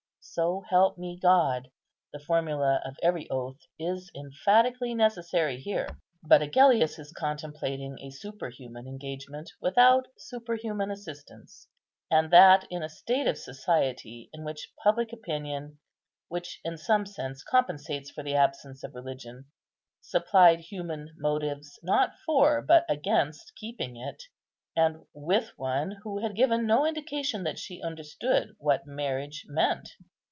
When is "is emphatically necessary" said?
3.79-5.57